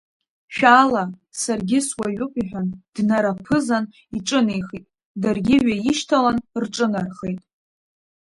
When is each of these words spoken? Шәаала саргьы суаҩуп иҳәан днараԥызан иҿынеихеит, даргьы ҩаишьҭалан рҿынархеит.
Шәаала 0.55 1.03
саргьы 1.41 1.79
суаҩуп 1.87 2.33
иҳәан 2.41 2.67
днараԥызан 2.95 3.85
иҿынеихеит, 4.17 4.85
даргьы 5.21 5.55
ҩаишьҭалан 5.65 6.37
рҿынархеит. 6.63 7.41